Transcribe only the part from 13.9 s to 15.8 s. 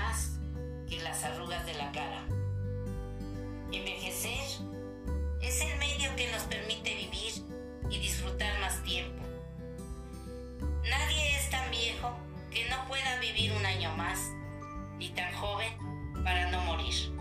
más, ni tan joven